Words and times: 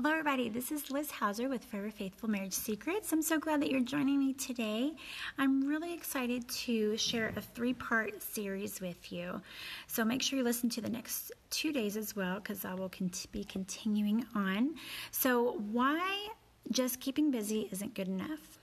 Hello, 0.00 0.10
everybody. 0.10 0.48
This 0.48 0.70
is 0.70 0.92
Liz 0.92 1.10
Hauser 1.10 1.48
with 1.48 1.64
Forever 1.64 1.90
Faithful 1.90 2.30
Marriage 2.30 2.52
Secrets. 2.52 3.12
I'm 3.12 3.20
so 3.20 3.36
glad 3.36 3.60
that 3.60 3.68
you're 3.68 3.80
joining 3.80 4.20
me 4.20 4.32
today. 4.32 4.92
I'm 5.38 5.66
really 5.66 5.92
excited 5.92 6.48
to 6.48 6.96
share 6.96 7.32
a 7.34 7.40
three 7.40 7.74
part 7.74 8.22
series 8.22 8.80
with 8.80 9.10
you. 9.10 9.42
So 9.88 10.04
make 10.04 10.22
sure 10.22 10.38
you 10.38 10.44
listen 10.44 10.70
to 10.70 10.80
the 10.80 10.88
next 10.88 11.32
two 11.50 11.72
days 11.72 11.96
as 11.96 12.14
well 12.14 12.36
because 12.36 12.64
I 12.64 12.74
will 12.74 12.92
be 13.32 13.42
continuing 13.42 14.24
on. 14.36 14.76
So, 15.10 15.54
why 15.72 16.28
just 16.70 17.00
keeping 17.00 17.32
busy 17.32 17.68
isn't 17.72 17.94
good 17.94 18.06
enough? 18.06 18.57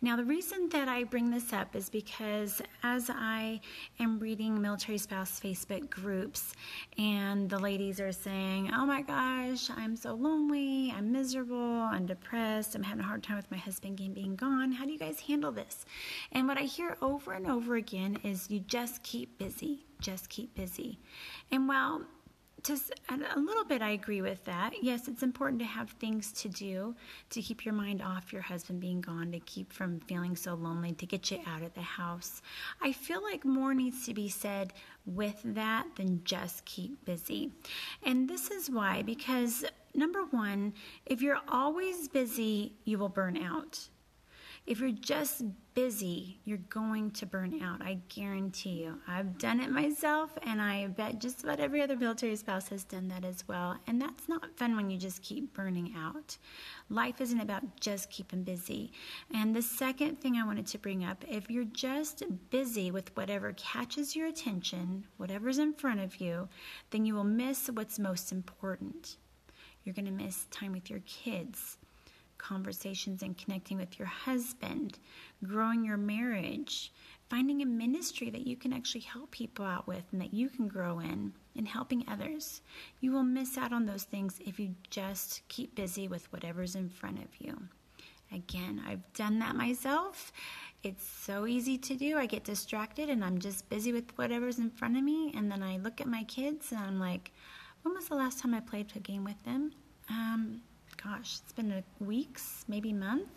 Now, 0.00 0.16
the 0.16 0.24
reason 0.24 0.68
that 0.70 0.88
I 0.88 1.04
bring 1.04 1.30
this 1.30 1.52
up 1.52 1.74
is 1.74 1.88
because 1.88 2.62
as 2.82 3.10
I 3.10 3.60
am 3.98 4.18
reading 4.18 4.60
military 4.60 4.98
spouse 4.98 5.40
Facebook 5.40 5.90
groups, 5.90 6.52
and 6.98 7.48
the 7.50 7.58
ladies 7.58 8.00
are 8.00 8.12
saying, 8.12 8.70
Oh 8.72 8.86
my 8.86 9.02
gosh, 9.02 9.70
I'm 9.76 9.96
so 9.96 10.14
lonely, 10.14 10.92
I'm 10.96 11.12
miserable, 11.12 11.56
I'm 11.56 12.06
depressed, 12.06 12.74
I'm 12.74 12.82
having 12.82 13.04
a 13.04 13.08
hard 13.08 13.22
time 13.22 13.36
with 13.36 13.50
my 13.50 13.56
husband 13.56 13.96
being 13.96 14.36
gone. 14.36 14.72
How 14.72 14.84
do 14.84 14.92
you 14.92 14.98
guys 14.98 15.20
handle 15.20 15.52
this? 15.52 15.84
And 16.32 16.46
what 16.46 16.58
I 16.58 16.62
hear 16.62 16.96
over 17.00 17.32
and 17.32 17.46
over 17.46 17.76
again 17.76 18.18
is 18.22 18.50
you 18.50 18.60
just 18.60 19.02
keep 19.02 19.38
busy, 19.38 19.86
just 20.00 20.28
keep 20.28 20.54
busy. 20.54 20.98
And 21.50 21.68
while 21.68 22.02
just 22.66 22.92
a 23.08 23.38
little 23.38 23.64
bit 23.64 23.82
I 23.82 23.90
agree 23.90 24.22
with 24.22 24.44
that. 24.44 24.72
Yes, 24.82 25.08
it's 25.08 25.22
important 25.22 25.60
to 25.60 25.66
have 25.66 25.90
things 25.90 26.32
to 26.32 26.48
do 26.48 26.94
to 27.30 27.42
keep 27.42 27.64
your 27.64 27.74
mind 27.74 28.02
off 28.02 28.32
your 28.32 28.42
husband 28.42 28.80
being 28.80 29.00
gone, 29.00 29.32
to 29.32 29.40
keep 29.40 29.72
from 29.72 30.00
feeling 30.00 30.36
so 30.36 30.54
lonely, 30.54 30.92
to 30.92 31.06
get 31.06 31.30
you 31.30 31.40
out 31.46 31.62
of 31.62 31.74
the 31.74 31.80
house. 31.80 32.42
I 32.82 32.92
feel 32.92 33.22
like 33.22 33.44
more 33.44 33.74
needs 33.74 34.04
to 34.06 34.14
be 34.14 34.28
said 34.28 34.72
with 35.04 35.40
that 35.44 35.86
than 35.96 36.22
just 36.24 36.64
keep 36.64 37.04
busy. 37.04 37.52
And 38.02 38.28
this 38.28 38.50
is 38.50 38.68
why 38.68 39.02
because 39.02 39.64
number 39.94 40.24
1, 40.24 40.72
if 41.06 41.22
you're 41.22 41.40
always 41.48 42.08
busy, 42.08 42.74
you 42.84 42.98
will 42.98 43.08
burn 43.08 43.36
out. 43.36 43.88
If 44.66 44.80
you're 44.80 44.90
just 44.90 45.44
busy, 45.74 46.40
you're 46.44 46.58
going 46.58 47.12
to 47.12 47.24
burn 47.24 47.62
out. 47.62 47.82
I 47.82 47.98
guarantee 48.08 48.82
you. 48.82 48.98
I've 49.06 49.38
done 49.38 49.60
it 49.60 49.70
myself, 49.70 50.36
and 50.42 50.60
I 50.60 50.88
bet 50.88 51.20
just 51.20 51.44
about 51.44 51.60
every 51.60 51.80
other 51.82 51.96
military 51.96 52.34
spouse 52.34 52.68
has 52.70 52.82
done 52.82 53.06
that 53.08 53.24
as 53.24 53.46
well. 53.46 53.76
And 53.86 54.02
that's 54.02 54.28
not 54.28 54.56
fun 54.56 54.74
when 54.74 54.90
you 54.90 54.98
just 54.98 55.22
keep 55.22 55.54
burning 55.54 55.94
out. 55.96 56.36
Life 56.90 57.20
isn't 57.20 57.38
about 57.38 57.78
just 57.78 58.10
keeping 58.10 58.42
busy. 58.42 58.90
And 59.32 59.54
the 59.54 59.62
second 59.62 60.20
thing 60.20 60.36
I 60.36 60.44
wanted 60.44 60.66
to 60.68 60.78
bring 60.78 61.04
up 61.04 61.24
if 61.28 61.48
you're 61.48 61.62
just 61.62 62.24
busy 62.50 62.90
with 62.90 63.16
whatever 63.16 63.52
catches 63.52 64.16
your 64.16 64.26
attention, 64.26 65.04
whatever's 65.16 65.58
in 65.58 65.74
front 65.74 66.00
of 66.00 66.20
you, 66.20 66.48
then 66.90 67.06
you 67.06 67.14
will 67.14 67.22
miss 67.22 67.68
what's 67.68 68.00
most 68.00 68.32
important. 68.32 69.16
You're 69.84 69.94
going 69.94 70.06
to 70.06 70.10
miss 70.10 70.46
time 70.50 70.72
with 70.72 70.90
your 70.90 71.02
kids 71.06 71.78
conversations 72.38 73.22
and 73.22 73.36
connecting 73.36 73.76
with 73.76 73.98
your 73.98 74.08
husband, 74.08 74.98
growing 75.44 75.84
your 75.84 75.96
marriage, 75.96 76.92
finding 77.28 77.62
a 77.62 77.66
ministry 77.66 78.30
that 78.30 78.46
you 78.46 78.56
can 78.56 78.72
actually 78.72 79.00
help 79.00 79.30
people 79.30 79.64
out 79.64 79.86
with 79.86 80.04
and 80.12 80.20
that 80.20 80.34
you 80.34 80.48
can 80.48 80.68
grow 80.68 81.00
in, 81.00 81.32
and 81.56 81.66
helping 81.66 82.04
others. 82.08 82.60
You 83.00 83.12
will 83.12 83.22
miss 83.22 83.56
out 83.56 83.72
on 83.72 83.86
those 83.86 84.04
things 84.04 84.40
if 84.44 84.60
you 84.60 84.74
just 84.90 85.42
keep 85.48 85.74
busy 85.74 86.08
with 86.08 86.30
whatever's 86.32 86.76
in 86.76 86.88
front 86.88 87.18
of 87.18 87.28
you. 87.38 87.56
Again, 88.32 88.82
I've 88.86 89.12
done 89.12 89.38
that 89.38 89.54
myself. 89.54 90.32
It's 90.82 91.06
so 91.06 91.46
easy 91.46 91.78
to 91.78 91.94
do. 91.94 92.18
I 92.18 92.26
get 92.26 92.44
distracted 92.44 93.08
and 93.08 93.24
I'm 93.24 93.38
just 93.38 93.68
busy 93.68 93.92
with 93.92 94.16
whatever's 94.16 94.58
in 94.58 94.70
front 94.70 94.96
of 94.96 95.04
me. 95.04 95.32
And 95.36 95.50
then 95.50 95.62
I 95.62 95.78
look 95.78 96.00
at 96.00 96.08
my 96.08 96.24
kids 96.24 96.72
and 96.72 96.80
I'm 96.80 96.98
like, 96.98 97.32
when 97.82 97.94
was 97.94 98.08
the 98.08 98.16
last 98.16 98.40
time 98.40 98.52
I 98.52 98.60
played 98.60 98.92
a 98.96 98.98
game 98.98 99.24
with 99.24 99.42
them? 99.44 99.72
Um, 100.10 100.60
gosh, 101.06 101.40
it's 101.42 101.52
been 101.52 101.84
weeks, 102.00 102.64
maybe 102.68 102.92
month. 102.92 103.28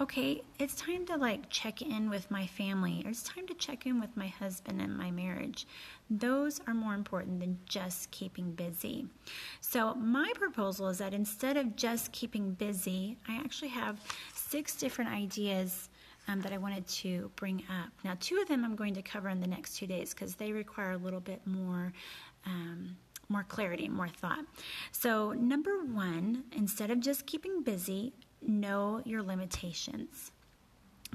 Okay, 0.00 0.42
it's 0.58 0.76
time 0.76 1.04
to 1.06 1.16
like 1.16 1.50
check 1.50 1.82
in 1.82 2.08
with 2.08 2.30
my 2.30 2.46
family. 2.46 3.02
It's 3.04 3.22
time 3.22 3.46
to 3.48 3.54
check 3.54 3.86
in 3.86 4.00
with 4.00 4.16
my 4.16 4.28
husband 4.28 4.80
and 4.80 4.96
my 4.96 5.10
marriage. 5.10 5.66
Those 6.08 6.60
are 6.66 6.74
more 6.74 6.94
important 6.94 7.40
than 7.40 7.58
just 7.66 8.10
keeping 8.10 8.52
busy. 8.52 9.06
So, 9.60 9.94
my 9.94 10.30
proposal 10.36 10.88
is 10.88 10.98
that 10.98 11.12
instead 11.12 11.56
of 11.56 11.74
just 11.74 12.12
keeping 12.12 12.52
busy, 12.52 13.16
I 13.28 13.36
actually 13.36 13.68
have 13.70 14.00
six 14.32 14.76
different 14.76 15.10
ideas 15.10 15.88
um, 16.28 16.40
that 16.42 16.52
I 16.52 16.58
wanted 16.58 16.86
to 16.86 17.30
bring 17.34 17.64
up. 17.70 17.90
Now, 18.04 18.16
two 18.20 18.38
of 18.40 18.46
them 18.46 18.64
I'm 18.64 18.76
going 18.76 18.94
to 18.94 19.02
cover 19.02 19.28
in 19.28 19.40
the 19.40 19.48
next 19.48 19.76
two 19.76 19.86
days 19.86 20.14
because 20.14 20.36
they 20.36 20.52
require 20.52 20.92
a 20.92 20.98
little 20.98 21.20
bit 21.20 21.44
more. 21.44 21.92
Um, 22.46 22.96
more 23.30 23.44
clarity, 23.44 23.88
more 23.88 24.08
thought. 24.08 24.44
So, 24.92 25.32
number 25.32 25.84
one, 25.84 26.44
instead 26.52 26.90
of 26.90 27.00
just 27.00 27.26
keeping 27.26 27.62
busy, 27.62 28.12
know 28.42 29.00
your 29.04 29.22
limitations. 29.22 30.32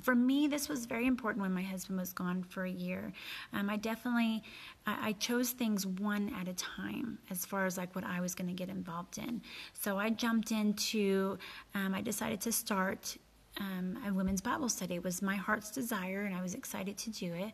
For 0.02 0.14
me, 0.14 0.48
this 0.48 0.68
was 0.68 0.86
very 0.86 1.08
important 1.08 1.42
when 1.42 1.54
my 1.54 1.62
husband 1.62 1.98
was 2.00 2.12
gone 2.12 2.44
for 2.44 2.66
a 2.66 2.70
year. 2.70 3.14
Um, 3.54 3.70
I 3.70 3.78
definitely, 3.78 4.44
I, 4.86 5.10
I 5.10 5.12
chose 5.14 5.52
things 5.52 5.86
one 5.86 6.34
at 6.40 6.48
a 6.48 6.54
time 6.54 7.18
as 7.30 7.46
far 7.46 7.66
as 7.66 7.78
like 7.78 7.96
what 7.96 8.04
I 8.04 8.20
was 8.20 8.36
going 8.36 8.48
to 8.48 8.54
get 8.54 8.70
involved 8.70 9.18
in. 9.18 9.42
So 9.74 9.98
I 9.98 10.10
jumped 10.10 10.52
into, 10.52 11.38
um, 11.74 11.94
I 11.94 12.02
decided 12.02 12.42
to 12.42 12.52
start 12.52 13.18
um, 13.60 13.98
a 14.08 14.14
women's 14.14 14.42
Bible 14.42 14.70
study. 14.70 14.96
It 14.96 15.04
was 15.04 15.22
my 15.22 15.36
heart's 15.36 15.72
desire, 15.72 16.24
and 16.24 16.36
I 16.36 16.42
was 16.42 16.54
excited 16.54 16.98
to 16.98 17.10
do 17.10 17.34
it. 17.34 17.52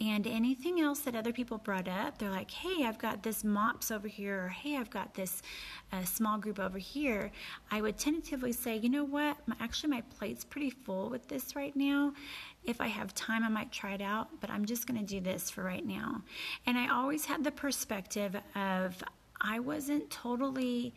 And 0.00 0.26
anything 0.26 0.80
else 0.80 1.00
that 1.00 1.14
other 1.14 1.32
people 1.32 1.58
brought 1.58 1.88
up, 1.88 2.18
they're 2.18 2.30
like, 2.30 2.50
hey, 2.50 2.84
I've 2.84 2.98
got 2.98 3.22
this 3.22 3.44
MOPS 3.44 3.90
over 3.90 4.08
here, 4.08 4.44
or 4.44 4.48
hey, 4.48 4.76
I've 4.76 4.90
got 4.90 5.14
this 5.14 5.42
uh, 5.92 6.04
small 6.04 6.38
group 6.38 6.58
over 6.58 6.78
here. 6.78 7.30
I 7.70 7.80
would 7.80 7.98
tentatively 7.98 8.52
say, 8.52 8.76
you 8.76 8.88
know 8.88 9.04
what, 9.04 9.36
my, 9.46 9.56
actually, 9.60 9.90
my 9.90 10.02
plate's 10.18 10.44
pretty 10.44 10.70
full 10.70 11.10
with 11.10 11.28
this 11.28 11.54
right 11.54 11.74
now. 11.76 12.12
If 12.64 12.80
I 12.80 12.88
have 12.88 13.14
time, 13.14 13.44
I 13.44 13.48
might 13.48 13.70
try 13.70 13.94
it 13.94 14.02
out, 14.02 14.28
but 14.40 14.50
I'm 14.50 14.64
just 14.64 14.86
going 14.86 14.98
to 14.98 15.06
do 15.06 15.20
this 15.20 15.50
for 15.50 15.62
right 15.62 15.86
now. 15.86 16.22
And 16.66 16.76
I 16.76 16.88
always 16.88 17.24
had 17.24 17.44
the 17.44 17.52
perspective 17.52 18.36
of 18.56 19.02
I 19.40 19.60
wasn't 19.60 20.10
totally 20.10 20.94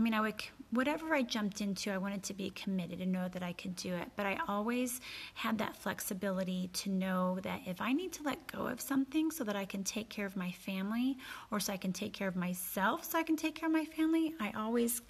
I 0.00 0.02
mean, 0.02 0.14
I 0.14 0.20
would, 0.22 0.34
whatever 0.70 1.14
I 1.14 1.22
jumped 1.22 1.60
into, 1.60 1.92
I 1.92 1.98
wanted 1.98 2.22
to 2.24 2.34
be 2.34 2.50
committed 2.50 3.00
and 3.00 3.12
know 3.12 3.28
that 3.28 3.42
I 3.42 3.52
could 3.52 3.76
do 3.76 3.94
it. 3.94 4.08
But 4.16 4.26
I 4.26 4.38
always 4.48 5.00
had 5.34 5.58
that 5.58 5.76
flexibility 5.76 6.70
to 6.74 6.90
know 6.90 7.38
that 7.42 7.62
if 7.66 7.80
I 7.80 7.92
need 7.92 8.12
to 8.14 8.22
let 8.22 8.46
go 8.46 8.66
of 8.66 8.80
something 8.80 9.30
so 9.30 9.44
that 9.44 9.56
I 9.56 9.64
can 9.64 9.84
take 9.84 10.08
care 10.08 10.26
of 10.26 10.36
my 10.36 10.52
family 10.52 11.18
or 11.50 11.60
so 11.60 11.72
I 11.72 11.76
can 11.76 11.92
take 11.92 12.12
care 12.12 12.28
of 12.28 12.36
myself 12.36 13.04
so 13.04 13.18
I 13.18 13.22
can 13.22 13.36
take 13.36 13.54
care 13.54 13.68
of 13.68 13.72
my 13.72 13.84
family, 13.84 14.34
I 14.40 14.52
always 14.56 15.02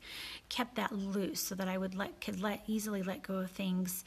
kept 0.48 0.76
that 0.76 0.92
loose 0.92 1.40
so 1.40 1.54
that 1.54 1.68
I 1.68 1.78
would 1.78 1.94
let, 1.94 2.20
could 2.20 2.40
let 2.40 2.62
easily 2.66 3.02
let 3.02 3.22
go 3.22 3.34
of 3.36 3.50
things 3.50 4.04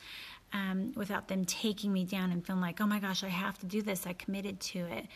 um, 0.54 0.94
without 0.96 1.28
them 1.28 1.46
taking 1.46 1.92
me 1.92 2.06
down 2.06 2.32
and 2.32 2.46
feeling 2.46 2.62
like, 2.62 2.80
oh 2.80 2.86
my 2.86 3.00
gosh, 3.00 3.24
I 3.24 3.30
have 3.30 3.58
to 3.60 3.66
do 3.66 3.82
this. 3.82 4.06
I 4.06 4.14
committed 4.14 4.60
to 4.60 4.80
it. 4.80 5.08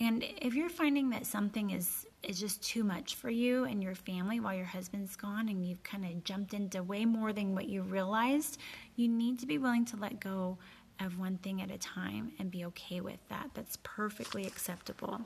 And 0.00 0.24
if 0.42 0.54
you're 0.54 0.68
finding 0.68 1.10
that 1.10 1.26
something 1.26 1.70
is 1.70 2.06
is 2.22 2.38
just 2.38 2.62
too 2.62 2.84
much 2.84 3.14
for 3.14 3.30
you 3.30 3.64
and 3.64 3.82
your 3.82 3.94
family 3.94 4.40
while 4.40 4.54
your 4.54 4.64
husband's 4.64 5.16
gone 5.16 5.48
and 5.48 5.66
you've 5.66 5.82
kind 5.82 6.04
of 6.04 6.22
jumped 6.24 6.54
into 6.54 6.82
way 6.82 7.04
more 7.04 7.32
than 7.32 7.54
what 7.54 7.68
you 7.68 7.82
realized, 7.82 8.58
you 8.96 9.08
need 9.08 9.38
to 9.38 9.46
be 9.46 9.58
willing 9.58 9.84
to 9.86 9.96
let 9.96 10.20
go 10.20 10.58
of 11.00 11.18
one 11.18 11.38
thing 11.38 11.62
at 11.62 11.70
a 11.70 11.78
time 11.78 12.32
and 12.38 12.50
be 12.50 12.64
okay 12.66 13.00
with 13.00 13.18
that. 13.28 13.50
That's 13.54 13.78
perfectly 13.82 14.46
acceptable. 14.46 15.20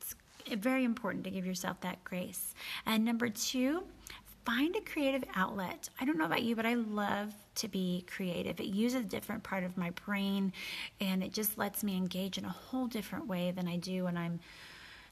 It's 0.00 0.16
very 0.56 0.84
important 0.84 1.24
to 1.24 1.30
give 1.30 1.46
yourself 1.46 1.80
that 1.82 2.02
grace. 2.02 2.54
And 2.86 3.04
number 3.04 3.28
two, 3.28 3.84
find 4.44 4.76
a 4.76 4.80
creative 4.80 5.24
outlet. 5.34 5.88
I 6.00 6.04
don't 6.04 6.18
know 6.18 6.24
about 6.24 6.42
you, 6.42 6.54
but 6.56 6.66
I 6.66 6.74
love 6.74 7.34
to 7.56 7.68
be 7.68 8.04
creative. 8.08 8.60
It 8.60 8.66
uses 8.66 9.00
a 9.02 9.04
different 9.04 9.42
part 9.42 9.64
of 9.64 9.76
my 9.76 9.90
brain 9.90 10.52
and 11.00 11.22
it 11.22 11.32
just 11.32 11.58
lets 11.58 11.82
me 11.82 11.96
engage 11.96 12.38
in 12.38 12.44
a 12.44 12.50
whole 12.50 12.86
different 12.86 13.26
way 13.26 13.50
than 13.50 13.66
I 13.66 13.76
do 13.76 14.04
when 14.04 14.16
I'm 14.16 14.40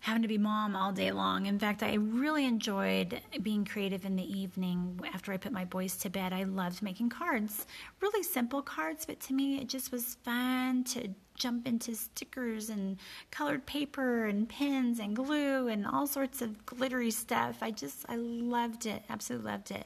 having 0.04 0.20
to 0.20 0.28
be 0.28 0.36
mom 0.36 0.76
all 0.76 0.92
day 0.92 1.10
long. 1.10 1.46
In 1.46 1.58
fact, 1.58 1.82
I 1.82 1.94
really 1.94 2.44
enjoyed 2.44 3.22
being 3.40 3.64
creative 3.64 4.04
in 4.04 4.16
the 4.16 4.38
evening 4.38 5.00
after 5.14 5.32
I 5.32 5.38
put 5.38 5.50
my 5.50 5.64
boys 5.64 5.96
to 5.98 6.10
bed. 6.10 6.30
I 6.30 6.42
loved 6.42 6.82
making 6.82 7.08
cards, 7.08 7.66
really 8.02 8.22
simple 8.22 8.60
cards, 8.60 9.06
but 9.06 9.18
to 9.20 9.32
me 9.32 9.56
it 9.56 9.66
just 9.66 9.90
was 9.90 10.18
fun 10.22 10.84
to 10.84 11.08
jump 11.36 11.66
into 11.66 11.94
stickers 11.94 12.70
and 12.70 12.96
colored 13.30 13.66
paper 13.66 14.26
and 14.26 14.48
pens 14.48 15.00
and 15.00 15.16
glue 15.16 15.68
and 15.68 15.86
all 15.86 16.06
sorts 16.06 16.40
of 16.40 16.64
glittery 16.64 17.10
stuff. 17.10 17.58
I 17.60 17.70
just, 17.70 18.04
I 18.08 18.16
loved 18.16 18.86
it, 18.86 19.02
absolutely 19.10 19.50
loved 19.50 19.70
it. 19.70 19.84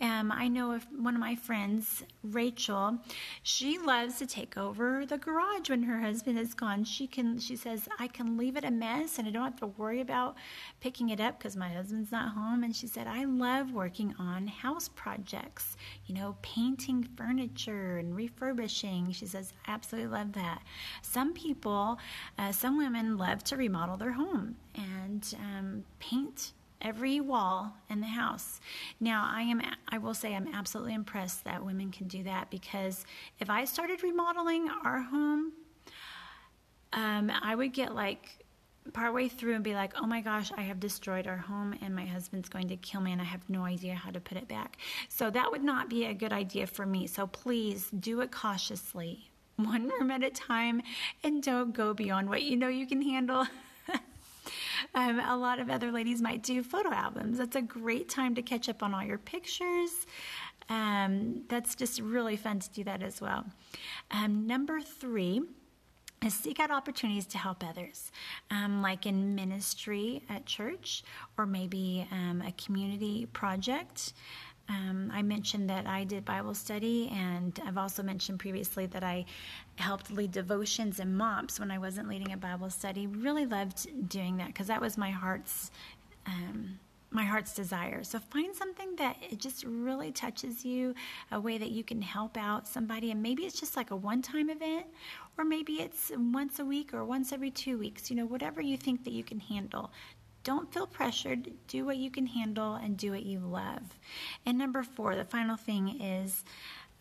Um, 0.00 0.30
I 0.30 0.48
know 0.48 0.72
of 0.72 0.86
one 0.96 1.14
of 1.14 1.20
my 1.20 1.34
friends, 1.34 2.02
Rachel, 2.22 2.98
she 3.42 3.78
loves 3.78 4.18
to 4.18 4.26
take 4.26 4.56
over 4.56 5.06
the 5.06 5.18
garage 5.18 5.70
when 5.70 5.82
her 5.84 6.00
husband 6.00 6.38
is 6.38 6.54
gone. 6.54 6.84
She 6.84 7.06
can, 7.06 7.38
she 7.38 7.56
says, 7.56 7.88
I 7.98 8.06
can 8.06 8.36
leave 8.36 8.56
it 8.56 8.64
a 8.64 8.70
mess 8.70 9.18
and 9.18 9.26
I 9.26 9.30
don't 9.30 9.44
have 9.44 9.60
to 9.60 9.66
worry 9.66 10.00
about 10.00 10.36
picking 10.80 11.08
it 11.08 11.20
up 11.20 11.38
because 11.38 11.56
my 11.56 11.68
husband's 11.70 12.12
not 12.12 12.34
home. 12.34 12.62
And 12.62 12.76
she 12.76 12.86
said, 12.86 13.06
I 13.06 13.24
love 13.24 13.72
working 13.72 14.14
on 14.18 14.46
house 14.46 14.88
projects, 14.88 15.76
you 16.06 16.14
know, 16.14 16.36
painting 16.42 17.08
furniture 17.16 17.96
and 17.98 18.14
refurbishing. 18.14 19.12
She 19.12 19.26
says, 19.26 19.52
absolutely 19.66 20.10
love 20.10 20.32
that. 20.32 20.62
Some 21.02 21.32
people, 21.32 21.98
uh, 22.38 22.52
some 22.52 22.78
women 22.78 23.16
love 23.16 23.44
to 23.44 23.56
remodel 23.56 23.96
their 23.96 24.12
home 24.12 24.56
and 24.74 25.34
um, 25.38 25.84
paint 25.98 26.52
every 26.82 27.20
wall 27.20 27.74
in 27.88 28.00
the 28.00 28.06
house. 28.06 28.60
Now, 29.00 29.28
I 29.30 29.42
am 29.42 29.62
I 29.88 29.98
will 29.98 30.14
say 30.14 30.34
I'm 30.34 30.48
absolutely 30.52 30.94
impressed 30.94 31.44
that 31.44 31.64
women 31.64 31.90
can 31.90 32.08
do 32.08 32.22
that 32.24 32.50
because 32.50 33.04
if 33.38 33.50
I 33.50 33.64
started 33.64 34.02
remodeling 34.02 34.68
our 34.84 35.00
home, 35.00 35.52
um, 36.92 37.30
I 37.42 37.54
would 37.54 37.72
get 37.72 37.94
like 37.94 38.44
partway 38.92 39.28
through 39.28 39.54
and 39.54 39.62
be 39.62 39.74
like, 39.74 39.92
"Oh 39.96 40.06
my 40.06 40.20
gosh, 40.20 40.50
I 40.56 40.62
have 40.62 40.80
destroyed 40.80 41.26
our 41.26 41.36
home 41.36 41.76
and 41.82 41.94
my 41.94 42.06
husband's 42.06 42.48
going 42.48 42.68
to 42.68 42.76
kill 42.76 43.00
me 43.00 43.12
and 43.12 43.20
I 43.20 43.24
have 43.24 43.48
no 43.48 43.64
idea 43.64 43.94
how 43.94 44.10
to 44.10 44.20
put 44.20 44.38
it 44.38 44.48
back." 44.48 44.78
So 45.08 45.30
that 45.30 45.50
would 45.50 45.62
not 45.62 45.88
be 45.90 46.06
a 46.06 46.14
good 46.14 46.32
idea 46.32 46.66
for 46.66 46.86
me. 46.86 47.06
So 47.06 47.26
please 47.26 47.90
do 47.90 48.20
it 48.20 48.32
cautiously 48.32 49.29
one 49.64 49.88
room 49.88 50.10
at 50.10 50.22
a 50.22 50.30
time 50.30 50.82
and 51.22 51.42
don't 51.42 51.72
go 51.72 51.94
beyond 51.94 52.28
what 52.28 52.42
you 52.42 52.56
know 52.56 52.68
you 52.68 52.86
can 52.86 53.02
handle. 53.02 53.46
um, 54.94 55.20
a 55.20 55.36
lot 55.36 55.58
of 55.58 55.70
other 55.70 55.90
ladies 55.92 56.20
might 56.20 56.42
do 56.42 56.62
photo 56.62 56.92
albums. 56.92 57.38
That's 57.38 57.56
a 57.56 57.62
great 57.62 58.08
time 58.08 58.34
to 58.34 58.42
catch 58.42 58.68
up 58.68 58.82
on 58.82 58.94
all 58.94 59.02
your 59.02 59.18
pictures. 59.18 60.06
Um, 60.68 61.42
that's 61.48 61.74
just 61.74 62.00
really 62.00 62.36
fun 62.36 62.60
to 62.60 62.70
do 62.70 62.84
that 62.84 63.02
as 63.02 63.20
well. 63.20 63.44
Um, 64.10 64.46
number 64.46 64.80
three 64.80 65.42
is 66.24 66.34
seek 66.34 66.60
out 66.60 66.70
opportunities 66.70 67.26
to 67.26 67.38
help 67.38 67.64
others, 67.66 68.12
um, 68.50 68.82
like 68.82 69.06
in 69.06 69.34
ministry 69.34 70.22
at 70.28 70.46
church 70.46 71.02
or 71.38 71.46
maybe 71.46 72.06
um, 72.12 72.42
a 72.46 72.52
community 72.52 73.26
project. 73.32 74.12
Um, 74.70 75.10
I 75.12 75.22
mentioned 75.22 75.68
that 75.68 75.88
I 75.88 76.04
did 76.04 76.24
Bible 76.24 76.54
study, 76.54 77.10
and 77.12 77.58
I've 77.66 77.76
also 77.76 78.04
mentioned 78.04 78.38
previously 78.38 78.86
that 78.86 79.02
I 79.02 79.24
helped 79.76 80.12
lead 80.12 80.30
devotions 80.30 81.00
and 81.00 81.18
MOPS 81.18 81.58
when 81.58 81.72
I 81.72 81.78
wasn't 81.78 82.08
leading 82.08 82.32
a 82.32 82.36
Bible 82.36 82.70
study. 82.70 83.08
Really 83.08 83.46
loved 83.46 84.08
doing 84.08 84.36
that 84.36 84.46
because 84.46 84.68
that 84.68 84.80
was 84.80 84.96
my 84.96 85.10
heart's 85.10 85.72
um, 86.26 86.78
my 87.10 87.24
heart's 87.24 87.52
desire. 87.52 88.04
So 88.04 88.20
find 88.20 88.54
something 88.54 88.94
that 88.96 89.16
it 89.28 89.40
just 89.40 89.64
really 89.64 90.12
touches 90.12 90.64
you, 90.64 90.94
a 91.32 91.40
way 91.40 91.58
that 91.58 91.70
you 91.70 91.82
can 91.82 92.00
help 92.00 92.36
out 92.36 92.68
somebody, 92.68 93.10
and 93.10 93.20
maybe 93.20 93.42
it's 93.42 93.58
just 93.58 93.76
like 93.76 93.90
a 93.90 93.96
one-time 93.96 94.48
event, 94.48 94.86
or 95.36 95.44
maybe 95.44 95.80
it's 95.80 96.12
once 96.16 96.60
a 96.60 96.64
week 96.64 96.94
or 96.94 97.04
once 97.04 97.32
every 97.32 97.50
two 97.50 97.76
weeks. 97.76 98.08
You 98.08 98.14
know, 98.14 98.26
whatever 98.26 98.60
you 98.60 98.76
think 98.76 99.02
that 99.02 99.12
you 99.12 99.24
can 99.24 99.40
handle. 99.40 99.90
Don't 100.50 100.74
feel 100.74 100.88
pressured. 100.88 101.48
Do 101.68 101.84
what 101.84 101.96
you 101.96 102.10
can 102.10 102.26
handle 102.26 102.74
and 102.74 102.96
do 102.96 103.12
what 103.12 103.22
you 103.22 103.38
love. 103.38 103.84
And 104.44 104.58
number 104.58 104.82
four, 104.82 105.14
the 105.14 105.24
final 105.24 105.56
thing 105.56 106.00
is 106.02 106.44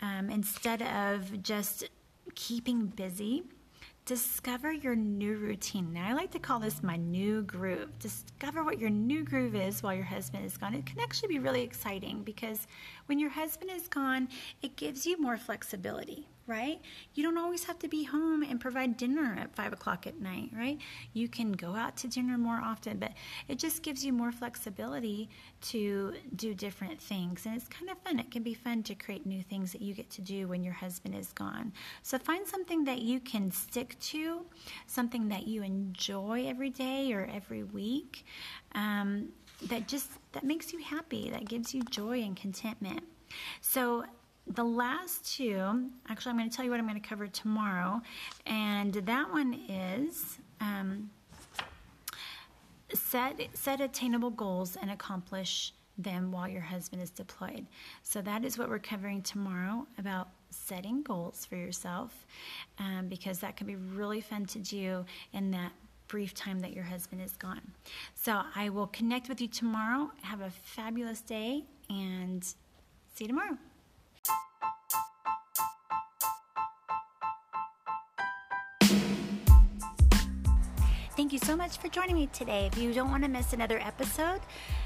um, 0.04 0.30
instead 0.30 0.84
of 0.84 1.42
just 1.42 1.90
keeping 2.36 2.86
busy, 2.86 3.46
discover 4.06 4.72
your 4.72 4.96
new 4.96 5.36
routine. 5.36 5.92
Now, 5.92 6.10
I 6.10 6.14
like 6.14 6.30
to 6.34 6.40
call 6.40 6.60
this 6.60 6.84
my 6.84 6.96
new 6.96 7.42
groove. 7.42 7.98
Discover 7.98 8.64
what 8.64 8.78
your 8.78 8.92
new 8.92 9.24
groove 9.24 9.56
is 9.56 9.82
while 9.82 9.96
your 9.96 10.04
husband 10.04 10.46
is 10.46 10.56
gone. 10.56 10.76
It 10.76 10.86
can 10.86 11.00
actually 11.00 11.30
be 11.30 11.40
really 11.40 11.64
exciting 11.64 12.22
because 12.22 12.68
when 13.08 13.18
your 13.18 13.32
husband 13.32 13.72
is 13.72 13.88
gone, 13.88 14.30
it 14.62 14.76
gives 14.76 15.08
you 15.08 15.20
more 15.20 15.38
flexibility, 15.38 16.28
right? 16.50 16.82
You 17.14 17.24
don't 17.24 17.38
always 17.38 17.64
have 17.66 17.78
to 17.80 17.88
be 17.88 18.04
home 18.04 18.44
and 18.44 18.60
provide 18.60 18.98
dinner 18.98 19.38
at 19.40 19.56
five 19.56 19.72
o'clock 19.72 20.08
at 20.08 20.20
night, 20.20 20.50
right? 20.54 20.80
You 21.14 21.30
can 21.30 21.52
go 21.52 21.76
out 21.76 21.96
to 21.98 22.08
dinner 22.08 22.38
more 22.38 22.60
often, 22.62 22.98
but 22.98 23.14
it 23.48 23.60
just 23.60 23.84
gives 23.84 24.04
you 24.04 24.12
more 24.12 24.32
flexibility 24.32 25.30
to 25.62 26.16
do 26.36 26.54
different 26.54 27.00
things. 27.00 27.46
And 27.46 27.56
it's 27.56 27.68
kind 27.68 27.90
of 27.92 27.98
fun. 28.00 28.20
It 28.20 28.32
can 28.32 28.42
be 28.44 28.56
fun 28.56 28.82
to 28.84 28.96
create 28.96 29.26
new 29.26 29.44
things 29.44 29.72
that 29.72 29.82
you 29.82 29.94
get 29.94 30.10
to 30.12 30.22
do 30.22 30.48
when 30.48 30.64
your 30.64 30.74
husband 30.74 31.16
is 31.16 31.32
gone. 31.32 31.72
So 32.02 32.18
find 32.18 32.46
something 32.48 32.84
that 32.86 33.00
you 33.00 33.20
can 33.20 33.52
stick 33.52 33.98
to, 34.00 34.46
something 34.88 35.30
that 35.30 35.48
you 35.48 35.62
enjoy 35.62 36.48
every 36.48 36.72
day 36.72 37.14
or 37.14 37.30
every 37.32 37.64
week. 37.64 38.26
Um, 38.74 39.30
that 39.64 39.88
just 39.88 40.10
that 40.32 40.44
makes 40.44 40.72
you 40.72 40.80
happy 40.80 41.30
that 41.30 41.46
gives 41.46 41.74
you 41.74 41.84
joy 41.84 42.22
and 42.22 42.38
contentment 42.38 43.04
so 43.62 44.06
the 44.50 44.64
last 44.64 45.36
two, 45.36 45.90
actually, 46.10 46.32
I'm 46.32 46.38
going 46.38 46.50
to 46.50 46.56
tell 46.56 46.66
you 46.66 46.72
what 46.72 46.80
I'm 46.80 46.88
going 46.88 47.00
to 47.00 47.08
cover 47.08 47.28
tomorrow, 47.28 48.02
and 48.46 48.94
that 48.94 49.32
one 49.32 49.54
is 49.70 50.40
um, 50.60 51.10
set 52.94 53.40
set 53.54 53.80
attainable 53.82 54.32
goals 54.32 54.76
and 54.82 54.92
accomplish 54.92 55.74
them 55.98 56.32
while 56.32 56.48
your 56.48 56.62
husband 56.62 57.02
is 57.02 57.12
deployed. 57.12 57.66
So 58.04 58.22
that 58.22 58.44
is 58.46 58.58
what 58.58 58.70
we're 58.70 58.80
covering 58.80 59.22
tomorrow 59.22 59.86
about 59.98 60.30
setting 60.50 61.04
goals 61.04 61.46
for 61.46 61.56
yourself, 61.56 62.26
um, 62.80 63.08
because 63.08 63.40
that 63.40 63.56
can 63.56 63.68
be 63.68 63.76
really 63.76 64.22
fun 64.22 64.46
to 64.48 64.60
do 64.60 65.06
in 65.34 65.52
that 65.52 65.72
brief 66.08 66.34
time 66.34 66.60
that 66.62 66.74
your 66.74 66.86
husband 66.86 67.22
is 67.22 67.34
gone. 67.34 67.62
So 68.16 68.42
I 68.56 68.70
will 68.70 68.88
connect 68.88 69.30
with 69.30 69.42
you 69.42 69.48
tomorrow. 69.48 70.10
Have 70.24 70.42
a 70.42 70.50
fabulous 70.50 71.22
day 71.22 71.66
and 71.90 72.44
see 72.44 73.26
you 73.26 73.28
tomorrow. 73.28 73.58
Thank 81.30 81.44
you 81.44 81.48
so 81.48 81.56
much 81.56 81.78
for 81.78 81.90
joining 81.90 82.16
me 82.16 82.26
today. 82.34 82.72
If 82.74 82.80
you 82.80 82.92
don't 82.92 83.12
want 83.12 83.22
to 83.22 83.30
miss 83.30 83.54
another 83.54 83.78
episode, 83.78 84.40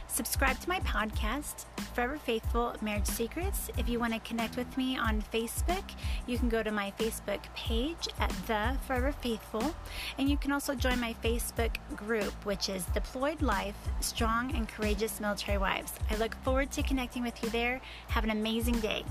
subscribe 0.07 0.59
to 0.59 0.67
my 0.67 0.81
podcast, 0.81 1.63
Forever 1.93 2.17
Faithful 2.17 2.75
Marriage 2.81 3.05
Secrets. 3.05 3.69
If 3.77 3.87
you 3.87 3.97
want 3.97 4.11
to 4.11 4.19
connect 4.19 4.57
with 4.57 4.75
me 4.75 4.97
on 4.97 5.23
Facebook, 5.33 5.85
you 6.27 6.37
can 6.37 6.49
go 6.49 6.61
to 6.61 6.69
my 6.69 6.91
Facebook 6.99 7.39
page 7.55 8.09
at 8.19 8.29
The 8.45 8.77
Forever 8.85 9.13
Faithful. 9.13 9.73
And 10.17 10.29
you 10.29 10.35
can 10.35 10.51
also 10.51 10.75
join 10.75 10.99
my 10.99 11.15
Facebook 11.23 11.77
group, 11.95 12.33
which 12.43 12.67
is 12.67 12.83
Deployed 12.87 13.41
Life 13.41 13.77
Strong 14.01 14.53
and 14.53 14.67
Courageous 14.67 15.21
Military 15.21 15.57
Wives. 15.57 15.93
I 16.11 16.17
look 16.17 16.35
forward 16.43 16.71
to 16.71 16.83
connecting 16.83 17.23
with 17.23 17.41
you 17.41 17.51
there. 17.51 17.79
Have 18.09 18.25
an 18.25 18.31
amazing 18.31 18.81
day. 18.81 19.05